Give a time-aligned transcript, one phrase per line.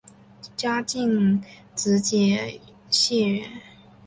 [0.57, 2.59] 嘉靖甲子解
[3.27, 3.51] 元。